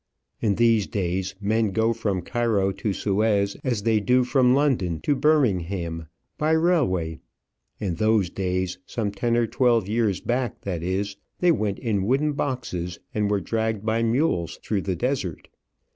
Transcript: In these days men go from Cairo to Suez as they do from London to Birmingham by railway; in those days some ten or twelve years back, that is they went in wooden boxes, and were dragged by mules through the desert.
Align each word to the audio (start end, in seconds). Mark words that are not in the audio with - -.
In 0.41 0.55
these 0.55 0.87
days 0.87 1.35
men 1.39 1.69
go 1.69 1.93
from 1.93 2.23
Cairo 2.23 2.71
to 2.71 2.91
Suez 2.91 3.55
as 3.63 3.83
they 3.83 3.99
do 3.99 4.23
from 4.23 4.55
London 4.55 4.99
to 5.01 5.13
Birmingham 5.15 6.07
by 6.39 6.53
railway; 6.53 7.19
in 7.79 7.93
those 7.93 8.31
days 8.31 8.79
some 8.87 9.11
ten 9.11 9.37
or 9.37 9.45
twelve 9.45 9.87
years 9.87 10.19
back, 10.19 10.61
that 10.61 10.81
is 10.81 11.17
they 11.39 11.51
went 11.51 11.77
in 11.77 12.01
wooden 12.07 12.33
boxes, 12.33 12.97
and 13.13 13.29
were 13.29 13.41
dragged 13.41 13.85
by 13.85 14.01
mules 14.01 14.59
through 14.63 14.81
the 14.81 14.95
desert. 14.95 15.49